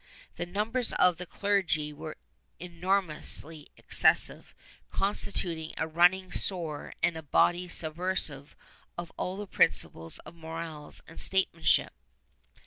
The 0.37 0.47
numbers 0.47 0.93
of 0.93 1.17
the 1.17 1.27
clergy 1.27 1.93
were 1.93 2.17
enormously 2.59 3.67
excessive, 3.77 4.55
constituting 4.91 5.73
a 5.77 5.87
running 5.87 6.31
sore 6.31 6.93
and 7.03 7.15
a 7.15 7.21
body 7.21 7.67
subversive 7.67 8.55
of 8.97 9.11
all 9.15 9.37
the 9.37 9.45
principles 9.45 10.17
of 10.25 10.33
morals 10.33 11.03
and 11.07 11.19
statesmanship. 11.19 11.93